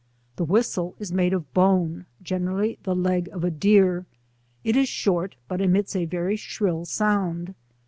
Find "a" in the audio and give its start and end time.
3.43-3.51, 5.95-6.05